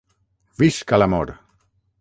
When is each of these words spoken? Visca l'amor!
Visca 0.61 1.01
l'amor! 1.01 1.35